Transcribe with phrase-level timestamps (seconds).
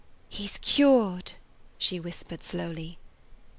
[0.29, 1.33] "He 's cured!"
[1.77, 2.97] she whispered slowly.